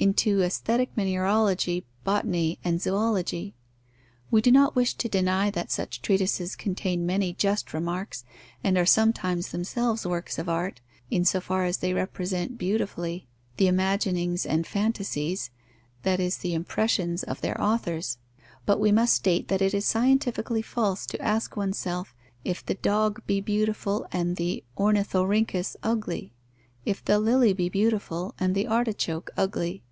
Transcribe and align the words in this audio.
into 0.00 0.42
Aesthetic 0.42 0.96
Mineralogy, 0.96 1.84
Botany, 2.04 2.60
and 2.62 2.80
Zoology. 2.80 3.56
We 4.30 4.40
do 4.40 4.52
not 4.52 4.76
wish 4.76 4.94
to 4.94 5.08
deny 5.08 5.50
that 5.50 5.72
such 5.72 6.02
treatises 6.02 6.54
contain 6.54 7.04
many 7.04 7.32
just 7.32 7.74
remarks, 7.74 8.24
and 8.62 8.78
are 8.78 8.86
sometimes 8.86 9.48
themselves 9.48 10.06
works 10.06 10.38
of 10.38 10.48
art, 10.48 10.80
in 11.10 11.24
so 11.24 11.40
far 11.40 11.64
as 11.64 11.78
they 11.78 11.92
represent 11.94 12.56
beautifully 12.58 13.26
the 13.56 13.66
imaginings 13.66 14.46
and 14.46 14.68
fantasies, 14.68 15.50
that 16.04 16.20
is 16.20 16.36
the 16.38 16.54
impressions, 16.54 17.24
of 17.24 17.40
their 17.40 17.60
authors. 17.60 18.18
But 18.64 18.78
we 18.78 18.92
must 18.92 19.14
state 19.14 19.48
that 19.48 19.60
it 19.60 19.74
is 19.74 19.84
scientifically 19.84 20.62
false 20.62 21.06
to 21.06 21.20
ask 21.20 21.56
oneself 21.56 22.14
if 22.44 22.64
the 22.64 22.74
dog 22.74 23.20
be 23.26 23.40
beautiful, 23.40 24.06
and 24.12 24.36
the 24.36 24.62
ornithorhynchus 24.76 25.74
ugly; 25.82 26.34
if 26.84 27.04
the 27.04 27.18
lily 27.18 27.52
be 27.52 27.68
beautiful, 27.68 28.36
and 28.38 28.54
the 28.54 28.68
artichoke 28.68 29.32
ugly. 29.36 29.82